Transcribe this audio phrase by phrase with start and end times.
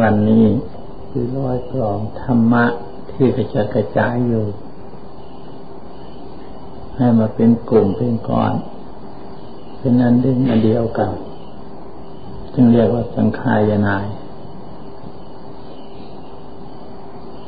[0.00, 0.46] วันนี้
[1.10, 2.64] คือร้อยกลองธรรมะ
[3.12, 4.44] ที่กระจายกระจายอยู่
[6.96, 8.54] ให้มาเป็นกลุ่มเป็นก้อน
[9.78, 11.10] เป็นอันดึงอันเดียวกัน
[12.54, 14.06] จึงเรียกว่าสังขายนาย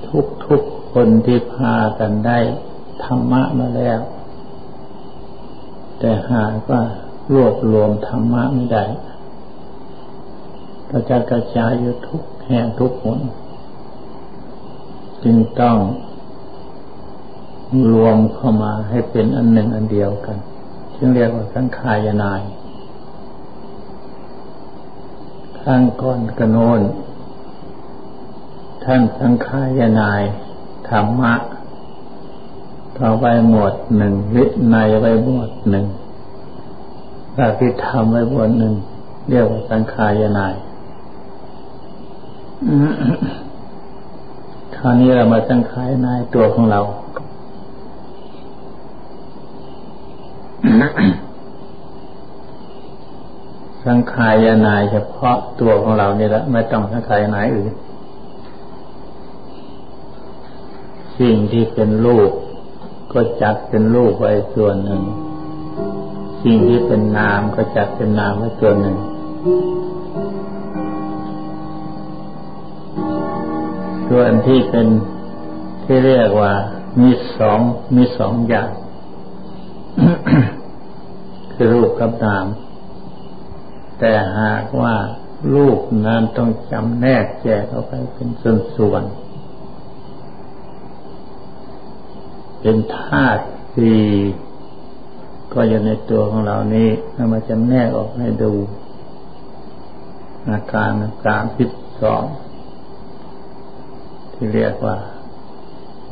[0.07, 2.39] ทุกทุกคนที่พากันได้
[3.05, 4.01] ธรรมะมาแล้ว
[5.99, 6.83] แต่หากว่า
[7.35, 8.85] รวบรวมธรรมะไม่ได้
[10.91, 13.19] กระจายกระจายอยู่ทุก แห่งทุกคน
[15.25, 15.77] จึงต้อง
[17.93, 20.39] รวมเข้ามาให้เป็นอันหนึ่งอันเดียวกัน
[20.97, 22.43] จึงเรียกว่าสังขายนาย
[25.61, 26.81] ข้างก่อนกระโนน
[28.85, 30.23] ท่านสังขายนาย
[30.89, 31.35] ธรรมะ
[32.99, 35.87] ต่อไปหมวดหนึ่งวิในไว้หมวดหนึ่ง
[37.35, 38.75] พระพิธรรมไว้หมวดหนึ่ง
[39.29, 40.55] เรียกว่าสังขายนาย
[44.77, 46.81] คราวนี้เรามาสังขายนายตัวของเรา
[53.87, 54.35] สังขาย
[54.67, 57.75] นายเฉพาะตัวของเรานี่แหละไม่ต้องสังขายนายอื่น
[61.19, 62.31] สิ่งที่เป็นรูป
[63.13, 65.03] ก็จัดเป็นรูปไว้ส่วนหนึ่ง
[66.43, 68.97] สิ่งที่เป็นนามก็จัดเป็นนามไว้ส่วนหนึ่ง
[74.17, 74.89] ส่วนที่เป็น
[75.85, 76.55] ที่เรียกว่า
[77.01, 77.61] มีสอง
[77.97, 78.71] มีสองอย่าง
[81.53, 82.47] คือรูปกับนาม
[83.99, 84.95] แต่หากว่า
[85.55, 88.29] รูปนั้นต้องจำแนกแยกออกไปเป็น
[88.77, 93.45] ส่วนๆเป็นธาตุ
[93.77, 94.05] สี่
[95.53, 98.53] ก็อยู่ในตัวของเรานี้เรามาจำแนกออกให้ดู
[100.51, 101.71] อาการอาการสิบ
[102.03, 102.25] สอง
[104.35, 104.97] ที่เรียกว่า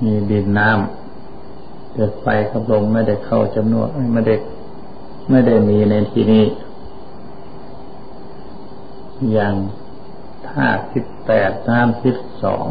[0.04, 4.34] มีดินน้ำเกิดไฟกับลมไม่ได้เข้าจำนวนไม่ได้
[5.30, 6.44] ไม่ได้มีในที่นี้
[9.32, 9.54] อย่าง
[10.48, 12.66] ธาตุสิบแปดน้ำสิบสอง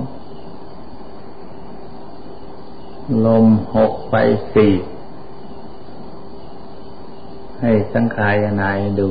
[3.26, 4.14] ลมหกไฟ
[4.54, 4.74] สี่
[7.60, 9.10] ให้สังขายนายดู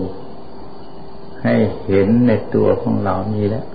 [1.42, 1.54] ให้
[1.84, 3.66] เห็นในตัวของเรานี้แล้ว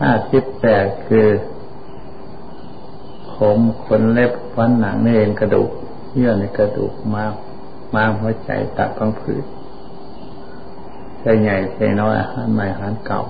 [0.00, 1.28] ห้าสิบแปดคือ
[3.34, 5.08] ผมขนเล็บฟันหนังเน
[5.40, 5.70] กระดูก
[6.14, 7.32] เยื่อในกระดูกม้าม
[7.94, 9.44] ม้ามหัวใจตับพังผืด
[11.20, 13.22] ใช่ใหญ่ใช่น้อยอาหารใหม่อาหารเก่า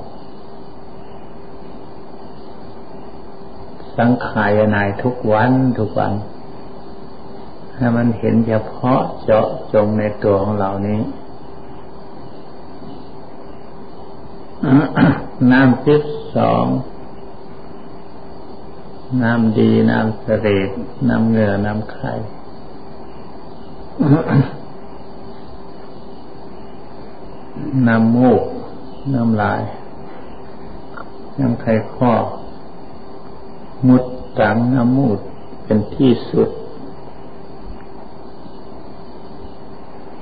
[3.97, 6.13] สังขายนายทุกวันทุกวัน
[7.77, 11.01] ให้มันเห็นเฉพาะเจาะจงในตัวของเรานี้
[15.53, 16.03] น้ำทิพ
[16.37, 16.67] สอง
[19.23, 20.71] น้ำดีน้ำเสรด
[21.09, 22.13] น้ำเหงื่อน้ำไข่
[27.87, 28.43] น้ำมูก
[29.15, 29.63] น้ำลาย
[31.41, 32.13] น้ำไข่ข้อ
[33.87, 34.03] มุด
[34.39, 35.19] ตังน้ำมูด
[35.65, 36.49] เป็นที่สุด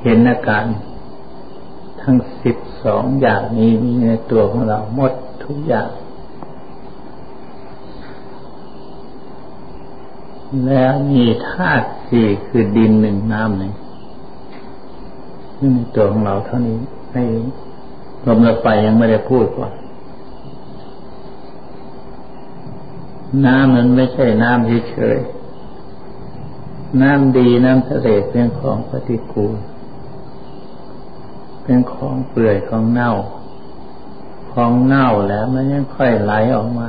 [0.03, 0.65] เห็นอาการ
[2.01, 5.13] ทั้งสิบสองอย่างนี้มีในตัวของเราหมด
[5.45, 5.89] ทุกอย่าง
[10.67, 13.73] แล้วมีธาตุสี่คือดินหนึ่งน้ำหนึ่ง
[15.59, 16.79] นี่ในตัวของเราเท่านี้
[17.13, 17.25] ให้
[18.27, 19.73] ลมละไฟยังไม่ได้พูดก่อน
[23.45, 29.57] น้ำมันไม่ใช่น้ำเฉยๆน้ำดีน้ำทะเลเป็นของปฏิกูล
[31.63, 33.13] เป็นของเปื่อยของเน่า
[34.53, 36.89] ของเน่าแล้วมันยังค่อยไหลออกมา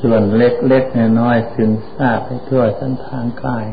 [0.00, 3.66] ส่วนเล็กๆน้อยๆซึมซาบไปทั่วทั้งทางกาย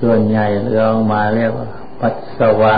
[0.00, 1.68] ส่วนใหญ่เรือออกมาเรียกว่า
[2.00, 2.74] ปัสสาวะ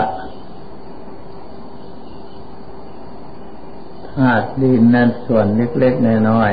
[4.10, 6.50] ธาตุดินนั้นส่วนเล็กๆน้อย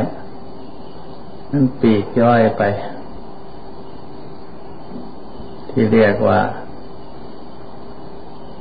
[0.75, 2.63] ๆนั่นปีกย่อยไป
[5.69, 6.39] ที่เรียกว่า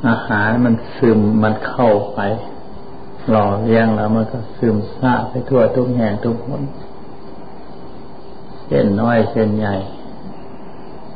[0.09, 2.21] อาหารมันซึมมันเข้าไป
[3.31, 6.63] หล่อเลี้ยงแล้วมันก็ซึมซาบไปทั่วทุกแห่งทุกคน
[8.73, 9.77] ส้นน้อยเส้นใหญ่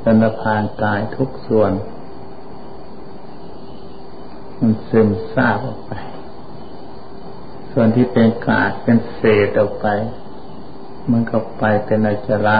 [0.02, 1.72] สันพานกายทุกส่วน
[4.58, 5.92] มันซึมซาบออกไป
[7.72, 9.86] ส่วนที่เป็นกาดเป็นเศษออกไป
[11.10, 12.58] มันก็ไปเป็นอจระ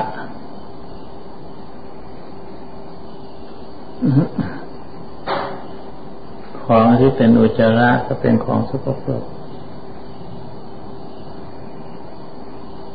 [6.64, 9.24] ของที่เป็นอุจจาระก็เป็นของสกปรก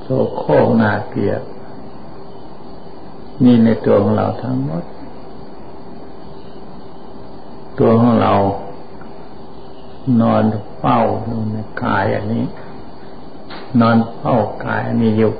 [0.02, 0.08] โส
[0.38, 1.42] โครกนาเกียด
[3.44, 4.84] มีในตัวของเราทั้งหมด
[7.80, 8.34] ตัวของเรา
[10.22, 10.44] นอน
[10.78, 11.00] เฝ้า
[11.30, 12.46] ดูในกายอันนี้
[13.82, 14.36] นอนเฝ้า
[14.66, 15.34] กายอันนี้อยู่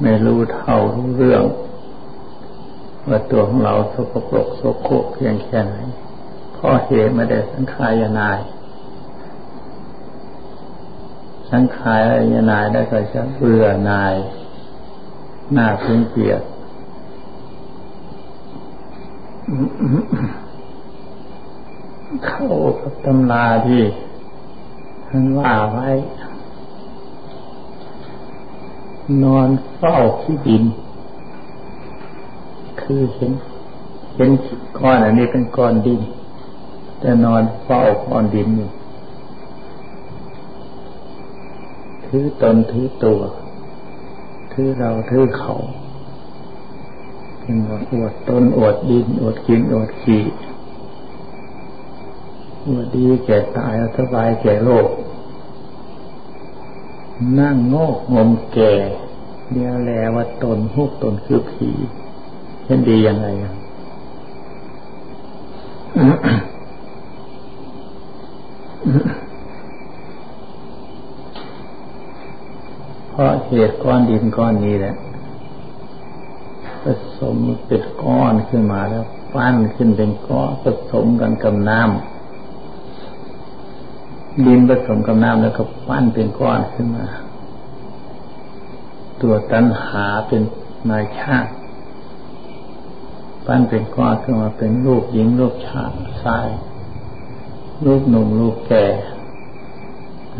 [0.00, 1.44] ไม่รู้เท่ารู้เรื่อง
[3.06, 5.76] ว่าตัวของเราสกปรกโสโครกเพียงแค่ไหน
[6.52, 8.38] เพราะเหตุไม่ได้สังขารนาย
[11.50, 14.14] สังขารนายได้ก็จะเบื่อนาย
[15.56, 16.42] น้าพึงเกียด
[22.26, 22.48] เข้า
[22.80, 23.82] กับตำราที่
[25.08, 25.88] ท่านว่าไว้
[29.24, 30.64] นอนเฝ้าที่ดิน
[32.80, 33.32] คือเห็น
[34.14, 34.30] เห็น
[34.78, 36.00] ก้อนอันนี้เป็นก้อนดิน
[37.00, 38.70] แต่นอนเฝ้าก้อนดินอยู่
[42.06, 43.20] ถือตนถือตัว
[44.52, 45.54] ถือเราถือเขา
[47.40, 50.22] เป็นว่าอวดตนอวดดินอวดกินอวดขี่
[52.68, 54.88] อวดดีแก่ตายสบายแก่โลก
[57.38, 58.72] นั่งโง่งมแก่
[59.52, 61.68] เดียวแลว่าตนหุกตนคือผี
[62.64, 63.54] เห็นดียังไงอะ
[73.20, 74.94] ราะเหตุก้อนดินก้อนนี้แหละ
[76.82, 76.84] ผ
[77.18, 77.36] สม
[77.66, 87.06] เป็นก้อนขึ้นมาแล้วปั้นขึ้นเป็นก้อนผสมกันกับน้ำดินผสมกับน้ำแล้วก็ปั้นเป็นก้อนขึ้นมา
[89.20, 90.42] ตัวตันหาเป็น
[90.90, 91.44] นายช่าง
[93.46, 96.48] ปั้นเป็นก้อนขึ้นมาเป็นลูกหญิงลูกชายชาย
[97.84, 98.84] ลูกหนุ่มลูกแก่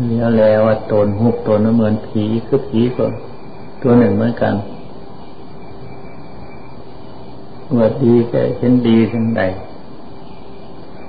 [0.07, 3.05] เลี้ยแล้วว่าตนหุบตนเหมือนผีคือผีก็
[3.81, 4.55] ตัวหนึ่งเหมือนกัน
[7.77, 9.41] ว่าดีแก่เห็นดีทั้งใด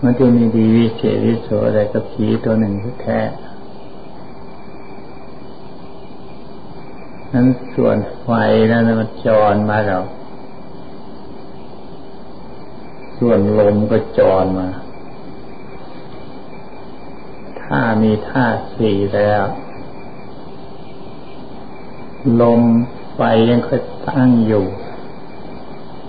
[0.02, 3.20] มันจะมีดีวิเศษวิโสอะไรกับผีตัวหนึ่งที่แท้
[7.32, 8.28] นั้นส่วนไฟ
[8.72, 9.98] นั่นมันจรมาเรา
[13.18, 19.44] ส่วนลมก็จรมาามีธาตุสี่แล้ว
[22.40, 22.62] ลม
[23.14, 24.64] ไฟยังค่อยตั้งอยู่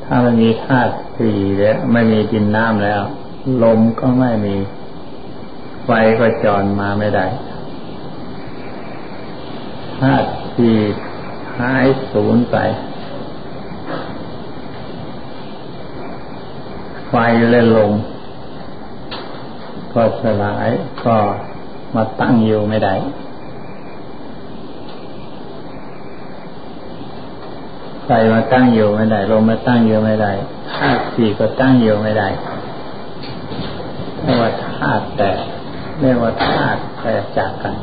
[0.03, 3.01] ถ้ามันมีธาตุสี่แล้วไม่มีดินน้ำแล้ว
[3.63, 4.55] ลมก็ไม่มี
[5.85, 5.89] ไฟ
[6.19, 7.25] ก็จรมาไม่ได้
[9.99, 10.77] ธาตุสี่
[11.57, 12.57] หายสูญไป
[17.09, 17.15] ไฟ
[17.51, 17.91] เลยลง
[19.93, 20.69] ก็สลาย
[21.05, 21.17] ก็
[21.95, 22.93] มาตั้งอยู่ไม่ได้
[28.05, 30.31] ไฟมาตั้งอยู่ไม่ได้ลมมาตั้งอยู่ไม่ได้
[30.73, 32.27] ธาตุสี่ก็ตั้งอยู่ไม่ได้
[34.23, 35.31] เรียกว่าธาตุแต่
[35.99, 37.75] เรียกว่าธาตุแตกจากกัน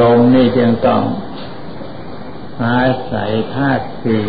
[0.00, 1.02] ลมนี่จึงต้อง
[2.64, 4.24] อาศัยธาตุสี่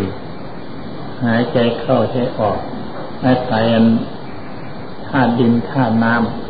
[1.24, 2.58] หายใจเข้าใช้ออก
[3.24, 3.64] อาศัย
[5.08, 6.40] ธาตุดินธาตุน้ำ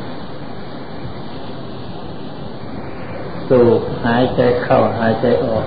[3.49, 5.67] สูบหายใจเข้าหายใจออก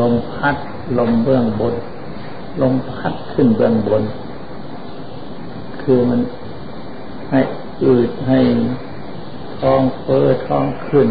[0.00, 0.56] ลมพัด
[0.98, 1.74] ลมเบื้องบน
[2.62, 4.02] ลมพัดขึ้นเบื้องบน
[5.82, 6.20] คือมัน
[7.30, 7.40] ให้
[7.84, 8.40] อืดให้
[9.60, 11.08] ท้องเฟ้อท้องขึ้น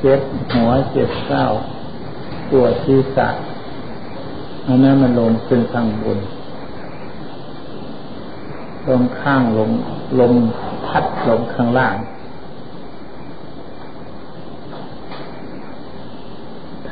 [0.00, 0.20] เจ็บ
[0.52, 1.44] หัวเจ็บเศร้า
[2.50, 3.28] ปวดศีรษะ
[4.66, 6.18] อันนั้นมันลมขึ้นข้างบน
[8.88, 9.70] ลมข้างลม
[10.20, 10.34] ลม
[10.86, 11.96] พัดลมข้างล่าง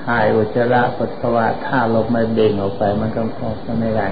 [0.00, 4.08] ถ่ายอุจจาระปัสสาวะถ้าลมไม่เบ่งออกไป มันก็ออกไม่ได้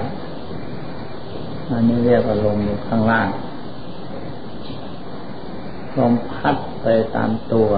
[1.69, 3.27] อันนี้เรียกว่าลมอยู่ข้างล่าง
[5.97, 7.69] ลมพัดไปตามตัว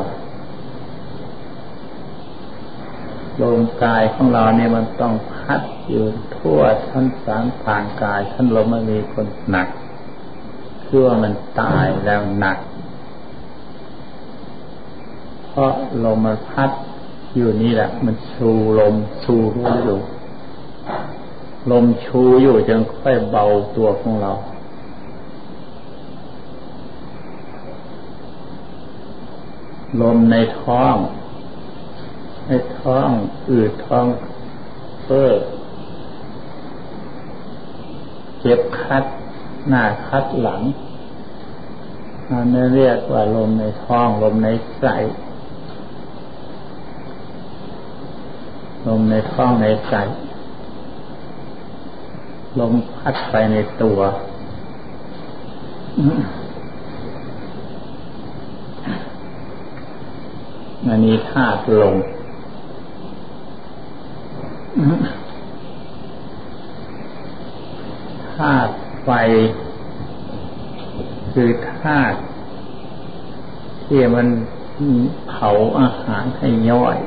[3.42, 9.68] ลมกายของเราเนี่ยมันต้องพัดอยู่ทั่วทั้งสามทางกายทั้นลมไม่มีคนหนัก
[10.84, 12.58] เพื่อมันตายแล้วหนัก
[15.46, 15.72] เพราะ
[16.04, 16.70] ลมมันพัด
[17.36, 20.00] อยู่นี่แหละ มันชูลมชูรู้อยู่
[21.72, 24.32] ลมชูอยู่จึงค่อยเบาตัวของเรา
[30.02, 30.96] ลมในท้อง
[32.48, 33.10] ในท้อง
[33.50, 34.06] อืดท้อง
[35.04, 35.32] เฟ้อ
[38.40, 39.04] เจ็บคัด
[39.68, 40.62] หน้าคัดหลัง
[42.30, 44.48] อันนี้เรียกว่าลมในท้องลมใน
[44.80, 44.86] ใส
[48.88, 49.96] ลมในท้องในใจ
[52.60, 54.00] ลมพัดไปในตัว
[60.88, 61.96] อันนี้ธาตุลม
[68.36, 69.10] ธาตุไฟ
[71.34, 71.50] คือ
[71.82, 72.18] ธาตุ
[73.88, 74.28] ที่มัน
[75.30, 76.98] เผาอาหารให้ย่อย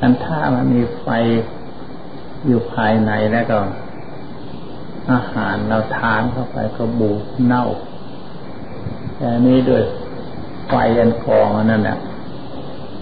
[0.00, 1.08] อันถ้ามันมีไฟ
[2.46, 3.58] อยู่ภายในแล้วก็
[5.12, 7.64] อาหารเราทานเข้าไปก็บูดเน่า
[9.16, 9.82] แต่นี้ด้วย
[10.68, 11.98] ไฟอันกองอันนั้นแหละ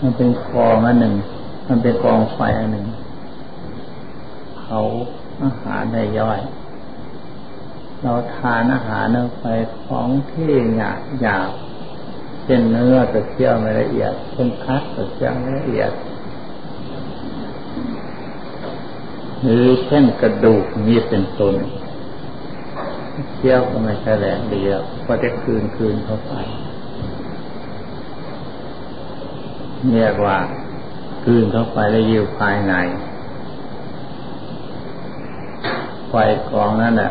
[0.00, 1.14] มันเป็นกองอันหนึ่ง
[1.68, 2.86] มันเป็นกองไฟอันหนึ่ง
[4.70, 4.82] เผา
[5.42, 6.40] อาหารได้ย่อย
[8.02, 9.46] เราทานอาหารเข้าไป
[9.84, 11.50] ของที่หยาบหยาบ
[12.44, 15.90] เช่นเนื้อตะเคี่ยวไม่ละเอียดเช่นคัดตะเคี่ยวไม่ละเอียด
[19.42, 21.54] หรือเช่นกระดูกนี้เป็นต้น
[23.36, 26.32] เที่ยวก็ไม่ใช่แหลงดีแล้วก็จะคืนคืนเข้าไป
[29.92, 30.38] เรียกว่า
[31.22, 32.74] คืนเข้าไปแล้วอยู่ภายใน
[36.08, 36.14] ไฟ
[36.50, 37.10] กองนั่นแหละ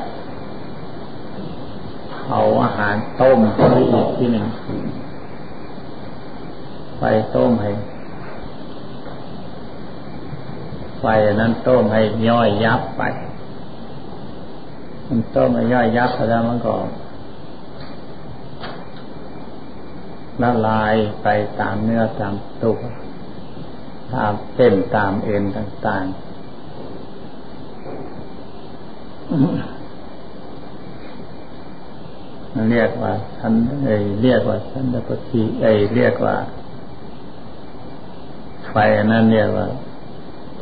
[2.24, 4.46] เผาอาหารต้มเข้าไปอีกที่หนึ่ง
[6.98, 7.04] ไฟ
[7.36, 7.72] ต้มให้
[11.00, 11.06] ไฟ
[11.42, 13.04] นั้นต้มให้ย่อยยับไป
[15.08, 16.75] มันต้มให้ย่อยยับแล้วมันก็
[20.42, 21.27] ละลายไป
[21.60, 22.77] ตามเนื้อตามตัว
[24.13, 26.37] ตามเส้นตามเอ็นต่าง ๆ
[32.69, 33.53] เรียกว่าชั้น
[33.84, 33.89] เอ
[34.24, 35.65] เรียกว่าชั้นตะปทีเอ
[35.96, 36.36] เรียกว่า
[38.67, 38.75] ไฟ
[39.12, 39.67] นั่นเรียกว่า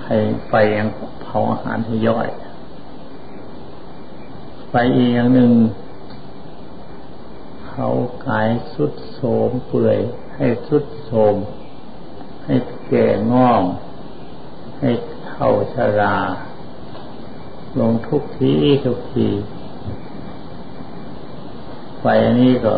[0.06, 0.18] ให้
[0.48, 0.88] ไฟยัง
[1.22, 2.30] เผาอาหารให้ย่อย
[4.70, 5.52] ไฟอีกอย่างหนึ่ง
[7.66, 7.88] เผา
[8.28, 9.98] กายสุดโสมเปื่อย
[10.36, 11.36] ให้สุดโสม
[12.46, 12.56] ให้
[12.88, 13.64] แก่งอม
[14.80, 14.90] ให้
[15.28, 16.16] เท่าชรา
[17.80, 18.54] ลงทุกที
[18.86, 19.28] ทุกที
[22.00, 22.76] ไฟอันนี้ก็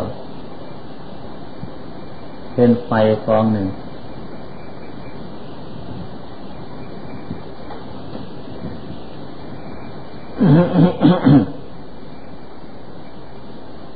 [2.54, 2.92] เป็นไฟ
[3.25, 3.68] กองหนึ่ง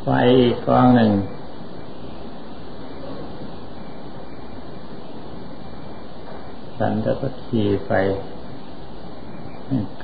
[0.03, 1.12] ไฟอีกกองหนึ่ง
[6.77, 7.91] สันตะขีไฟ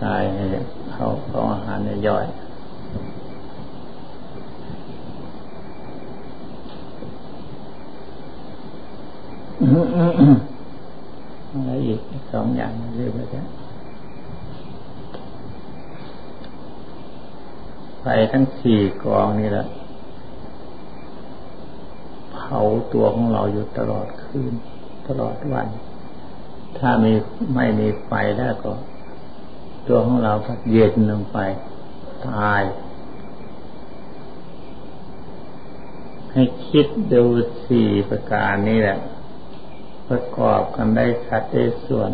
[0.02, 0.44] กายให้
[0.92, 2.26] เข้าของอาหารในย่อย
[11.52, 13.42] อะไรอีกสองอย่างเรียกว่าจะ
[18.02, 19.66] ไฟทั้งสี่กองนี่แหละ
[22.34, 22.60] เผา
[22.94, 24.54] ตัวของเราอยู่ตลอดคืน
[25.08, 25.68] ตลอดวัน
[26.78, 27.14] ถ้ามี
[27.56, 28.72] ไม่มีไฟแล้วก็
[29.88, 31.38] ตัวของเราก็เย็นลงไป
[32.27, 32.62] ตาย
[36.32, 37.24] ให้คิดดู
[37.65, 38.98] สี่ประการนี้แหละ
[40.10, 42.12] ประกอบกันได้ชัดได้ส่วน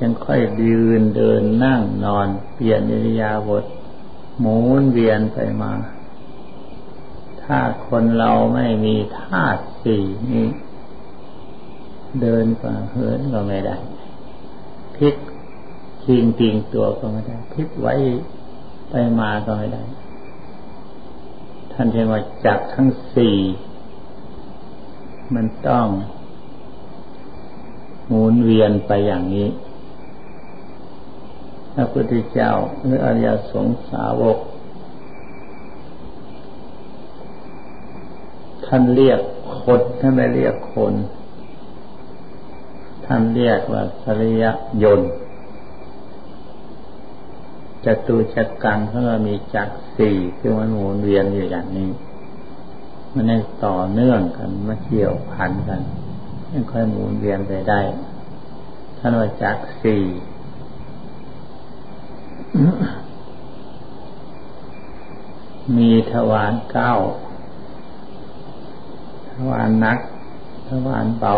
[0.00, 3.64] ยังค่อยยืนเดินนั่งนอน เปลี่ยนอิริยาบถ
[4.40, 5.72] หมุนเวียนไปมา
[7.42, 10.46] ถ้าคนเราไม่มีธาตุสี่นี้
[12.20, 13.76] เดินก็เหินก็ไม่ได้
[14.94, 15.16] พลิก
[16.06, 17.94] ชิงติงตัวก็ไม่ได้พลิกไว้
[18.90, 19.82] ไปมาก็ไม่ได้
[21.72, 23.36] ท่านเรียกว่าจักทั้งสี่
[25.34, 25.86] มันต้อง
[28.06, 29.48] หมุนเวียนไปอย่างนี้
[31.74, 32.52] พระพุทธเจ้า
[32.84, 34.38] หรืออริยสงสาวก
[38.66, 39.20] ท่านเรียก
[39.62, 40.94] คนท่านไม่เรียกคน
[43.06, 44.44] ท่านเรียกว่าสริย
[44.82, 45.12] ยนต์
[47.86, 51.90] จตุจักกังเขาก็มีจักสี่คือมันหมุนเวียนอยู่อย่างนี้
[53.12, 55.80] มันได้ต่อเนื่องกันมาเกี่ยวพันกัน
[56.48, 57.80] ไม่ค่อยหมุนเวียนไปได้
[58.98, 60.02] ท่านว่าจักสี่
[65.76, 66.92] มีทวารเก้า
[69.32, 69.98] ทวารนัก
[70.66, 71.34] ทวารเบา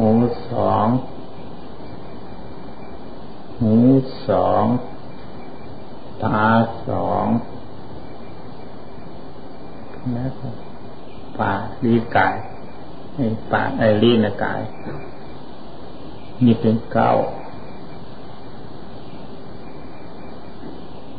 [0.00, 0.12] หู
[0.50, 0.86] สอง
[3.60, 3.74] หู
[4.28, 4.64] สอง
[6.22, 6.44] ตา
[6.88, 7.26] สอง
[10.12, 10.30] แล้ว
[11.38, 12.34] ปากลีกาย
[13.14, 14.60] ไอ้ปากไอ้ลีนกาย
[16.44, 17.10] นี่เป็นเก้า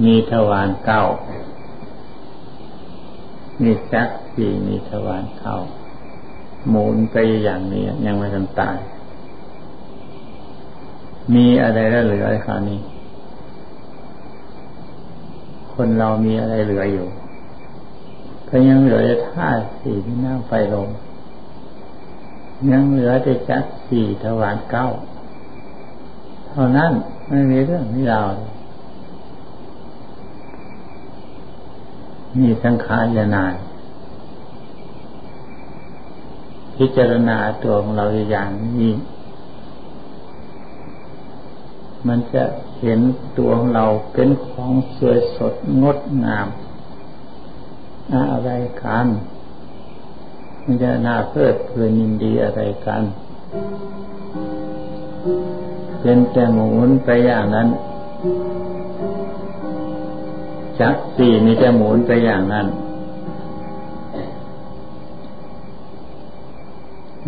[0.03, 1.01] มีทวารเก้า
[3.61, 5.55] มีจักสี่มีทวารเก้า
[6.69, 8.77] หมุนไปอย่างนี้ยังไม่ทันตาย
[11.33, 12.79] มีอะไรแล้วเหลือคราวนี้
[15.73, 17.07] คนเรามีอะไรเหลืออยู่
[18.49, 20.89] ก็ยังเหลือแต่ธาตุสี่ที่น้ำไฟลม
[22.71, 24.87] ยังเหลือแต่จักสี่ทวารเก้า
[26.49, 26.91] เท่านั้น
[27.27, 28.27] ไม่มีเรื่องมีราว
[32.39, 33.53] มีสังขารยานาน
[36.77, 38.49] พิจารณาตัวของเราอย่าง
[38.79, 38.93] นี้
[42.07, 42.43] มันจะ
[42.79, 42.99] เห็น
[43.37, 46.47] ตัวของเราเป็นของสวยสดงดงาม
[48.33, 48.49] อะไร
[48.83, 49.07] กัน
[50.63, 53.03] มันจะน่าเพลิดเพลินยินดีอะไรกัน
[56.01, 57.67] เป็นแต่หมุนไปอย่างนั้น
[60.79, 62.67] จักสี่มีแต่หมุนไปอย่างนั้น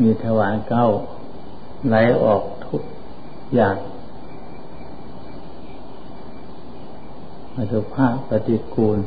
[0.01, 0.85] มีถวารเก้า
[1.87, 2.81] ไหลออกทุก
[3.55, 3.75] อย่าง
[7.53, 8.97] มาสุภาพปฏิกูล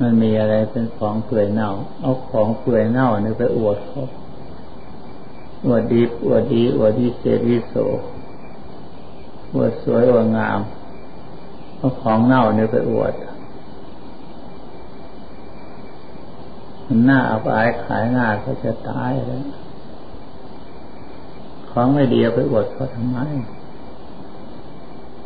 [0.00, 1.68] มันมีอะไรเป็นของเปื่อยเน่า
[2.00, 4.00] เอาของเปื่อยเน่านี่ไปอวดเขา
[5.66, 7.74] อวดดีอวดดีอวดดีเศษวิโส
[9.54, 10.60] อวดสวยอวดงาม
[11.76, 19.44] เอาของเน่านี่ไปอวดมัน หน้าอับอายขายหน้าเขาจะตายแล้ว
[21.70, 23.18] ของไม่ดีไปอวดเขาทำไม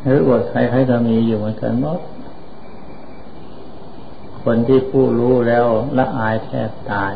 [0.03, 2.01] หรืออวดใครใครก็มีอยู่เหมือนกันหมด
[4.43, 5.67] คนที่ผู้รู้แล้ว
[5.99, 7.13] ละอายแทบตาย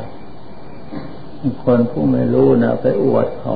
[1.64, 3.54] คนผู้ไม่รู้นะไปอวดเขา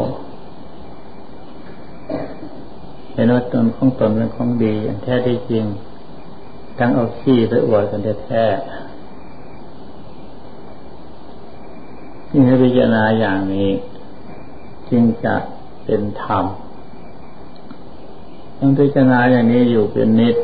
[3.13, 5.65] เห็นว่าตนของตนเป็นของดี แท้ที่จริง
[6.79, 8.45] ทั้งเอาขี้ไปอวดกันแท้
[12.29, 13.71] ที่ให้พิจารณาอย่างนี้
[14.91, 15.35] จึงจะ
[15.85, 16.45] เป็นธรรม
[18.59, 20.37] ต้องพิจารณาอย่างนี้อยู่เป็นนิด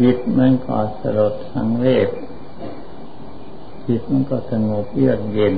[0.00, 2.08] จิตมันก็สลดสังเวช
[3.86, 5.54] จิตมันก็สงบเยือกเย็น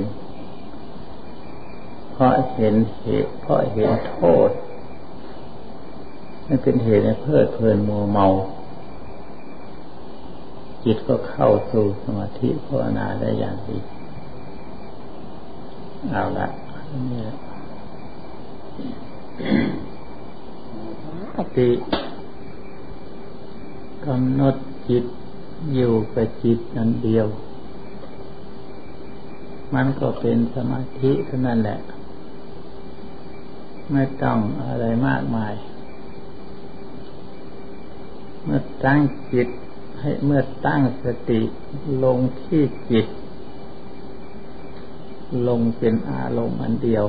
[2.11, 4.49] เพราะเห็นเหตุ เพราะเห็นโทษ
[6.45, 8.27] ไม่นเป็นเหตุให้เพลิดเพลินมัวเมา
[10.83, 13.77] จิตก็เข้าสู่สมาธิภาวนาได้อย่างดี
[16.11, 16.47] เอาละ
[17.11, 17.23] นี่
[21.57, 21.69] ติ
[24.05, 24.55] กำหนด
[24.89, 25.05] จิต
[25.73, 27.27] อยู่กับจิตนั่นเดียว
[29.73, 31.79] มันก็เป็นสมาธิเท่านั้นแหละ
[33.91, 35.53] ไม่ต้องอะไรมากมาย
[38.43, 38.99] เมื่อตั้ง
[39.33, 39.47] จิต
[39.99, 41.41] ให้เมื่อตั้งสติ
[42.03, 43.05] ลงที่จิต
[45.47, 47.05] ลงเป็นอารมณ์อันเดียว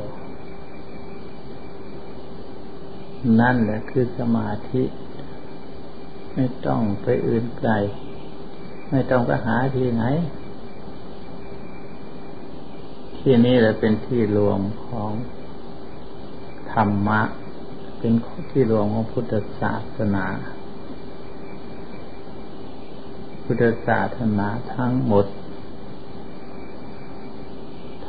[3.41, 4.83] นั่นแหละคือสมาธิ
[6.35, 7.73] ไม่ต้องไปอื่นไกล
[8.91, 10.05] ไม่ต้องไปหาที่ไหน
[13.19, 15.11] ที่นี้แหละเป็นที่รวมของ
[16.73, 17.21] ธรรมะ
[17.99, 18.13] เป็น
[18.51, 20.27] ที่รวมของพุทธศาสนา
[23.45, 25.27] พุทธศาสนาทั้งหมด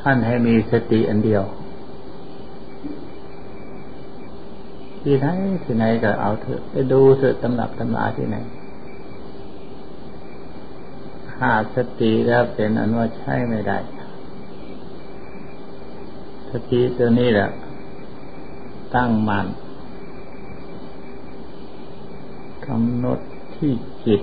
[0.10, 1.43] ท่านให้มีสติอันเดียว
[5.04, 5.28] ที่ไหน
[5.63, 8.38] ที่ไหนก็เอาเถอะไปดูเถอะตำหนับตำราที่ไหน
[11.34, 13.78] ขาดสติแล้วเป็นอนว่าใช่ไม่ได้
[16.50, 17.50] สติตัวนี้แหละ
[18.96, 19.48] ตั้งมัน
[22.65, 23.20] กำหนด
[23.56, 23.72] ที่
[24.06, 24.22] จิต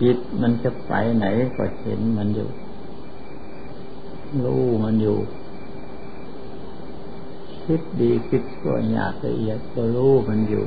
[0.00, 1.26] จิตมันจะไปไหน
[1.56, 2.50] ก็เห็นมันอยู่
[4.44, 5.18] รู้มันอยู่
[7.62, 10.64] คิดดีคิดชั่วยากละเอียดก็รู้มันอยู่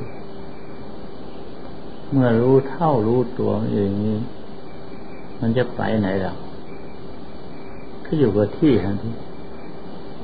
[2.10, 4.16] เมื่อรู้เท่ารู้ตัวมันอย่างนี้
[5.40, 6.34] มันจะไปไหนหรอ
[8.04, 9.10] ก็อยู่กับที่ทันที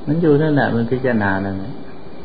[0.07, 1.73] มันอยู่นั่นแหละมันพิจารณานั่นแหละ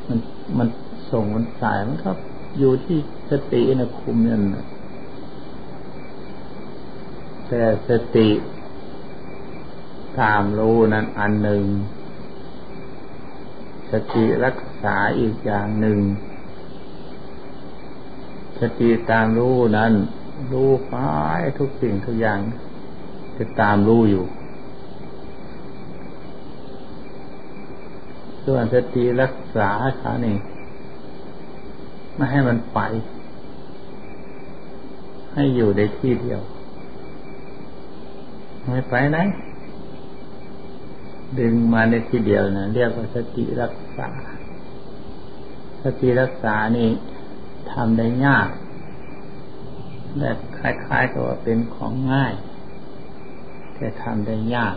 [0.09, 0.18] มัน
[0.59, 0.68] มัน
[1.11, 2.11] ส่งมันสายมันก็
[2.59, 2.98] อยู่ที่
[3.31, 4.42] สตินะคุมนั่น
[7.46, 8.29] แต่สติ
[10.20, 11.64] ตามรู้นั้นอันหนึ่ง
[13.90, 15.98] สติรักษาอีกอย่างหนึ่ง
[18.61, 19.92] สติตามรู้นั้น
[20.52, 20.94] รู้ไป
[21.59, 22.40] ทุกสิ่งทุกอย่าง
[23.37, 24.24] จะตามรู้อยู่
[28.44, 30.37] ส่วนสติรักษาขานี่
[32.16, 32.81] ไม่ให้มันไป
[35.35, 36.40] ให้อยู่ในที่เดียว
[38.70, 39.18] ไม่ไปไหน
[41.40, 44.09] ดึงมาในที่เดียวนะเรียกว่าสติรักษา
[45.83, 46.88] สติรักษานี่
[47.72, 48.49] ทำได้ยาก
[50.18, 52.33] และคล้ายๆกับว่าเป็นของง่าย
[53.75, 54.77] แต่ทำได้ยาก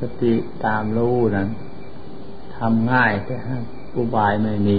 [0.00, 0.34] สติ
[0.64, 1.48] ตามรู้นั้น
[2.56, 3.36] ทำง่ายแต่
[3.96, 4.78] อุบายไม่มี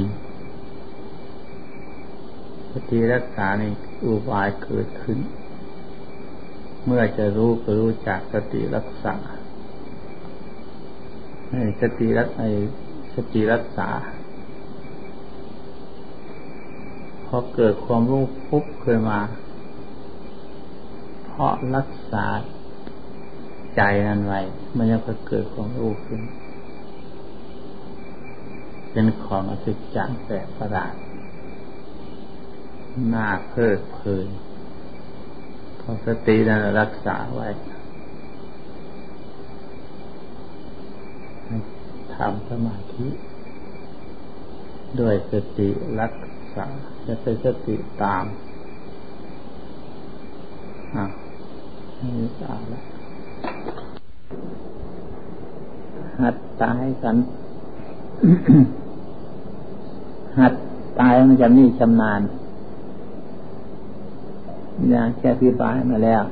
[2.72, 3.64] สติรักษาใน
[4.06, 5.18] อุบายเกิดขึ้น
[6.92, 9.16] เมื่อจะรู้ก็รู้จักสติรักษา
[11.50, 12.44] ให้สติรักไอ
[13.14, 13.90] สติรักษา
[17.26, 19.20] พอเกิดความรู้ปุ๊บขึ้นมา
[21.26, 22.26] เพราะรักษา
[23.76, 24.40] ใจนั้นไว้
[24.78, 26.22] มันยังเกิดความรู้ขึ้น
[28.92, 30.94] เป็นของอัศจรรย์แปลกประหลาด
[33.14, 34.28] น่าเพลิดเพลิน
[36.06, 37.48] สตินั้นรักษาไว้
[42.16, 43.08] ทำสมาธิ
[45.00, 45.70] ด้วยสติ
[46.02, 46.14] รัก
[46.56, 46.66] ษา
[47.08, 48.26] จะเป็นสติตาม
[50.96, 51.06] อะ
[52.02, 52.84] นี่ตามแล้ว
[56.22, 57.16] หัดตายกัน
[60.40, 60.54] หัด
[61.00, 62.22] ตายมันจะมีชำนาญ
[64.90, 66.24] อย่างแค่พิบายมาแล้ว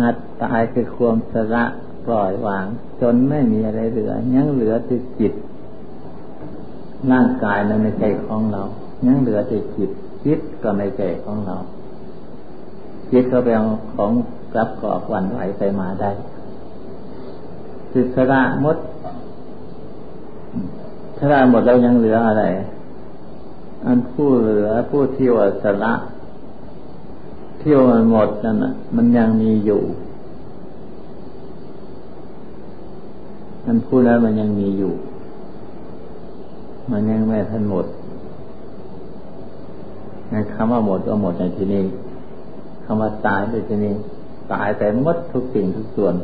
[0.00, 1.64] หัดตายคือความสละ
[2.06, 2.66] ปล่อยวาง
[3.00, 5.32] จนไม่มีอะไรเหลือ ยังเหลือแต่จิต
[7.12, 8.62] ร่างกายนั้นในใจของเรา
[9.06, 9.90] ยังเหลือแต่จิต
[10.24, 11.56] จิตก็ในใจของเรา
[13.12, 13.56] จิตก็เป็น
[13.94, 14.12] ของ
[14.56, 16.10] รับกอบวันไหวไปมาได้
[17.92, 18.76] สิสระมด
[21.16, 22.44] ถ้าได้หมดแล้วยังเหลืออะไร
[23.86, 25.94] อันผู้เหลือผู้ที่ว่าสละ
[27.58, 29.82] เที่ยวมันหมดนั่นอะ มันยังมีอยู่
[33.66, 34.92] อันผู้นั้นมันยังมีอยู่
[36.90, 37.86] มันยังไม่ทันหมด
[40.30, 41.84] ในคำว่าหมดก็หมดในที่นี้
[42.84, 43.94] คำว่าตายในที่นี้
[44.52, 46.14] ตายแต่หมดทุกสิ่งทุกส่วน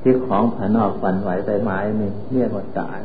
[0.00, 2.98] ที่ของภายนอกฝันไหวไปไม้นี่เรียกว่าตาย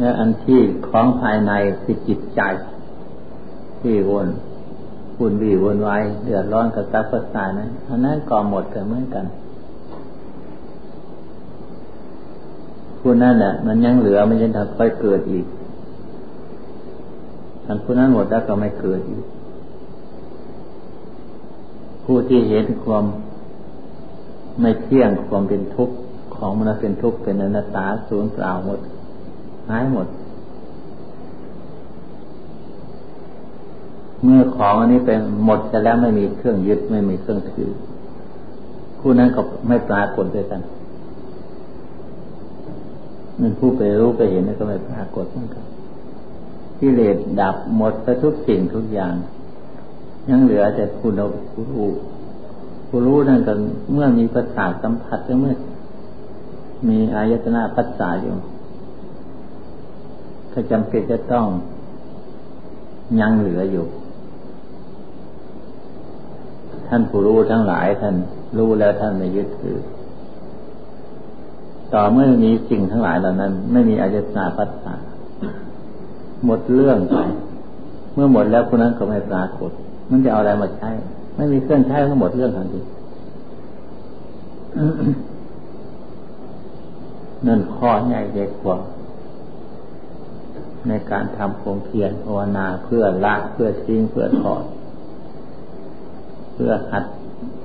[0.00, 2.40] และอันที่ของภายในคือจิตใจ
[3.80, 4.28] ที่วน
[5.16, 9.24] คุณวีวนไว้เดือดร้อนกับกักสายนะอันนั้นก็หมดกันเหมือนกัน
[13.00, 15.46] คุณนั่นแหละมันยังเหลือมันยังทำค่อยเกิดอีก
[17.66, 19.24] อันผู้นั้นหมดแล้วก็ไม่เกิดอีก
[22.04, 23.04] ผู้ที่เห็นความ
[24.60, 25.94] ไม่เที่ยงความเป็นทุกข์
[26.36, 28.80] ของมันเป็นทุกข์เป็นอนัตตาสูญเปล่าหมด
[29.70, 30.06] หายหมด
[34.22, 37.70] เมื่อของอันนี้เป็นหมดจะแล้วไม่มีเครื่องยึดไม่มีเครื่องถือ
[39.00, 40.60] ผู้นั้นก็ไม่ปรากฏด้วยกัน
[43.40, 45.64] มันผู้ไปรู้ไปเห็นก็ไม่ปรากฏเหมือนกัน
[46.80, 49.14] กิเลสดับหมดไปทุกสิ่งทุกอย่าง
[50.30, 51.88] ยังเหลือแต่ผู้รู้ผู้รู้
[52.88, 53.52] ผู้รู้นั่นก็
[53.92, 55.54] เมื่อมีประสาทสัมผัสเมื่อ
[56.88, 58.32] มีอายตนะปัสสาอยู่
[60.52, 61.46] ก็จำเป็นจะต้อง
[63.20, 63.86] ยังเหลืออยู่
[66.88, 68.14] ท่านผู้รู้ทั้งหลายท่าน
[68.58, 69.78] รู้แล้วท่านไม่ยึดถือ
[71.94, 74.94] ต่อเมื่อมีสิ่งทั้งหลายเหล่านั้น ไม่มีอายตนาพัฒนา
[76.44, 77.16] หมดเรื่องไป
[78.14, 79.70] เมื่อหมดแล้วคนนั้นก็ไม่ปรากฏ
[80.10, 80.90] มันจะเอาอะไรมาใช้
[81.36, 82.80] ไม่มีเครื่องใช้ก็หมดเรื่องทันที
[87.46, 88.76] นั่นข้อใหญ่เด็กกว่า
[90.88, 94.64] ในการทำความเพียรภาวนาเพื่อละเพื่อทิ้งเพื่อถอด
[96.54, 97.04] เพื่อหัด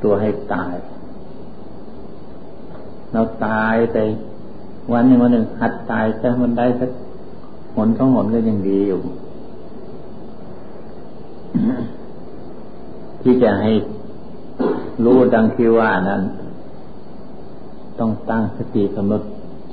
[0.03, 0.73] ตัวให้ตาย
[3.11, 3.97] เราตายไป
[4.93, 6.91] วันหนึ่งวันหนึ่งหัดตายแต่มันได้สัก
[7.75, 9.01] หนต้องหนก็ยังดีอยู่
[13.21, 13.71] ที่จะให้
[15.05, 16.21] รู้ดังที่ว่านั้น
[17.99, 19.21] ต้องตั้งสติกำหนด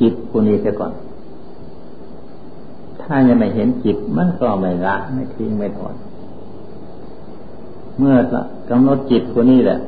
[0.00, 0.92] จิตผู้นี้เสียก่อน
[3.07, 5.95] ถ้ายังไม่เห็นจิตมันก็ไม่ละไม่ทิ้งไม่ถอน
[7.99, 8.15] เมื่อ
[8.71, 9.79] กำหนดจิตผู้นี้แหละ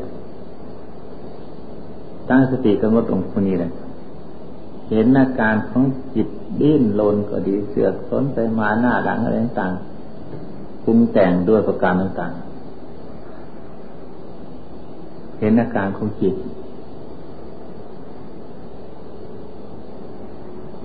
[2.28, 3.70] ตั้งสติกำหนดตรงผู้นี้แหละ
[4.90, 6.28] เห็นอาการของจิต
[6.60, 9.72] ดิ้นรนก็ดีเสือกสนไปมาหน้าหลังอะไรต่าง
[10.84, 12.40] ปรุงแต่งด้วยประการต่างๆ
[15.40, 16.34] เห็นอาการของจิต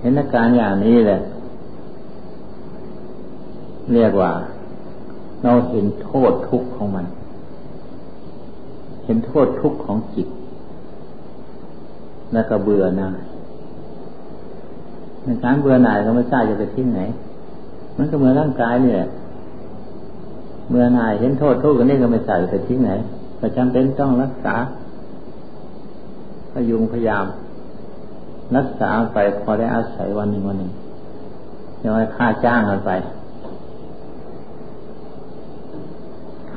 [0.00, 1.20] เห็นอาการอย่างนี้แหละ
[3.94, 4.32] เรียกว่า
[5.44, 7.06] เราเห็นโทษทุกข์ของมัน
[9.04, 10.28] เห็นโทษทุกข์ของจิต
[12.32, 13.20] แล้วก็เบื่อหน่าย
[15.24, 17.00] ในการเบื่อหน่ายก็ไม่ทราบจะไปทิ้งไหน
[17.96, 19.08] มันก็เหมือนร่างกายนี่แหละ
[20.68, 22.90] เมื่อนายเห็นโทษทุกข์กันนี่ก็ไม่ใส่ไปทิ้งไหน
[23.38, 24.54] แต่จำเป็นต้องรักษา
[26.52, 27.24] พยุงพยายาม
[28.56, 30.72] รักษาไปพอได้อาศัยวันหนึ่งวันหนึ่ง
[31.82, 32.90] ยังไงค่าจ้างมันไป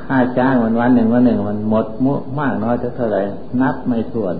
[0.06, 3.22] ค่าจ้างวันวันหนึ่งวันหนึ่งมันหมดมุมากน้อยเท่าไหร่
[3.60, 4.36] นับไม่ถ้วน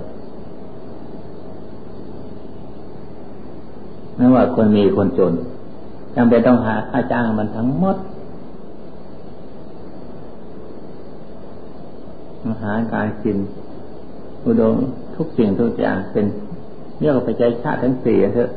[4.16, 5.32] ไม่ว่าคนมีคนจน
[6.16, 7.96] จำเป็นต้องหาค่าจ้างมันทั้งหมด
[12.46, 13.36] อาหารการกิน
[14.46, 14.74] อุดม
[15.16, 16.26] ทุกสิ่งทุกอย่างเป็น
[17.00, 18.50] เรียกว่าไปใจชาติทั้งสี่เถอะ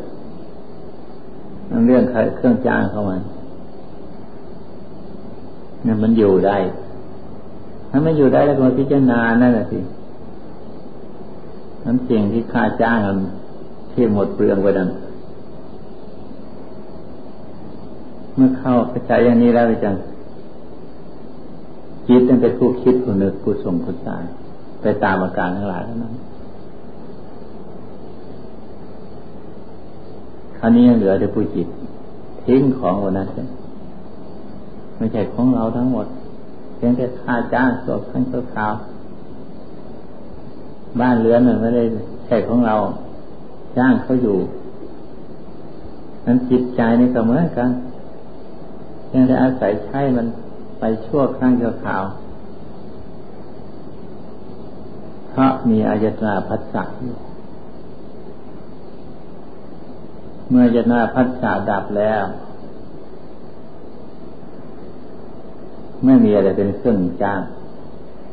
[1.69, 2.03] นั่นเรื่อง
[2.37, 3.17] เครื่องจ้างเข้ามา
[5.83, 6.57] เนี่ยมันอยู่ได้
[7.89, 9.79] ถ้าไม่อยู่ได้แล้วก็พิจารณานั่นแหละสิ
[11.85, 13.17] นั้นสิ่งที่ค่าจ้างมัน
[13.93, 14.89] ที่หมดเปลืองไปนั้น
[18.35, 19.95] เมื่อเข้าไปใจอย่างนี้แล้วจัง
[22.07, 24.23] จิตนั่นเป็นผู้คิดผู้นึกผู้ส่งผู้สาย
[24.81, 26.13] ไปตามอาการทั้งหลายนั้น
[30.57, 31.67] คราวนี้เหลือแต่ผู้จิต
[32.45, 33.27] ทิ้งของวันนั้น
[34.97, 36.05] ไม่ใช่ของเราทั้งหมด
[36.77, 38.73] เพียงแค่ค่าจ้างตัวขั้นตัวขาว
[40.99, 41.83] บ้านเรือนมันไม่ได้
[42.25, 42.75] ใช่ของเรา
[43.77, 44.37] จ้างเขาอยู่
[46.25, 47.69] นั้นจิตใจนี่ก็เหมือนกัน
[49.13, 50.27] ยังได้อาศัยใช้มัน
[50.79, 52.03] ไปชั่วครั้งชั่วคราว
[55.29, 57.15] เพราะมีอายตนาพัสสะอยู่
[60.49, 62.23] เมื่ออายตนาพัสสะดับแล้ว
[66.05, 67.41] ไม่มีอะไรเป็นเครื่องจ้าง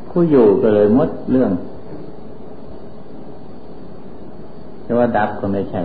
[0.09, 1.51] ผู้อยู่ก็เลยมดเรื่อง
[4.87, 5.83] จะว่าดับก็ไม่ใช่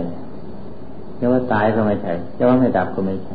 [1.18, 3.34] จะว่าตายก็ไม่ใช่จะว่าไม่ดับก็ไม่ใช่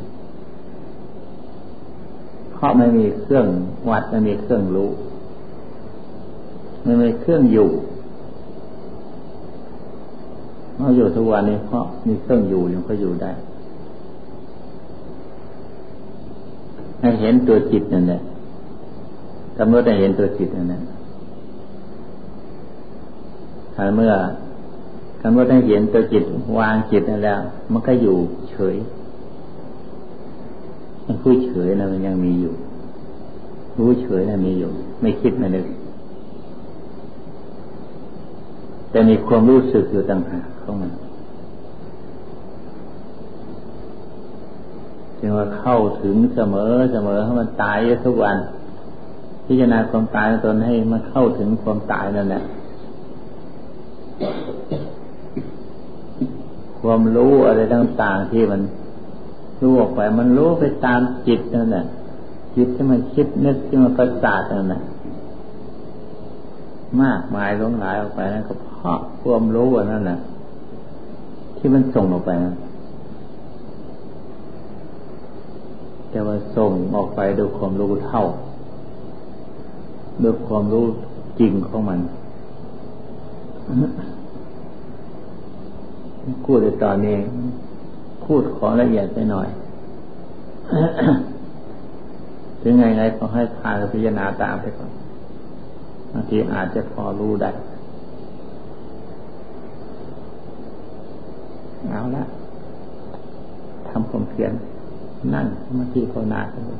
[2.51, 3.45] เพราะไม่มีเครื่อง
[3.89, 4.91] วัดไม่มีเครื่องรู้
[6.83, 7.69] ไม่มีเครื่องอยู่
[10.77, 13.31] เราอยู่ทุกวันนี้เพราะมีเครื่องอยู่ยังก็อยู่ได้
[16.99, 18.21] ให้เห็นตัวจิตนั่นแหละ
[19.57, 20.81] กำหนดให้เห็นตัวจิตนั่นแหละ
[23.75, 24.13] ถ้าเมื่อ
[25.21, 26.23] กำหนดให้เห็นตัวจิต
[26.59, 27.39] วางจิตนั่นแล้ว
[27.71, 28.17] มันก็อยู่
[28.49, 28.75] เฉย
[31.05, 32.53] มันผู้เฉยนะมันยังมีอยู่
[33.77, 35.65] รู้เฉยนะมีอยู่ ไม่คิดไม่นึก
[38.89, 40.89] แต่มีความรู้สึกอยู่ต่างหากข้ามา
[45.19, 48.37] จึงว่าเข้าถึงเสมอเสมอให้มันตายทุกวัน
[49.45, 52.43] พิจารณาความตายตนให้มันเข้าถึงความตายนั่นแหละ
[56.81, 58.61] ความรู้อะไรต่างๆที่มัน
[59.61, 61.85] รู้ออกไป มันรู้ไปตามจิตนั่นแหละ
[62.55, 64.81] จิตที่มันคิดนึกที่มันประสาทนั่นแหละ
[67.01, 70.19] มากมายหลงหลายออกไปนั่นก็เพราะความรู้ว่านั่นแหละ
[71.57, 72.55] ที่มันส่งออกไปนะ
[76.09, 78.23] แต่ว่าส่งออกไปด้วยความรู้เท่า
[80.23, 80.85] ด้วยความรู้
[81.39, 81.99] จริงของมัน
[86.45, 87.17] กูดในตอนนี้
[88.23, 89.47] พูดขอละเอียดไปหน่อย
[92.61, 94.91] ถึงไงไงก็ให้พาพิจารณาตามไปก่อน
[96.11, 97.49] บางทีอาจจะพอรู้ได้
[101.89, 102.23] เอาละ
[103.89, 104.51] ทำความเพียร
[105.33, 106.79] นั่งสมาธิภาวนากันเลย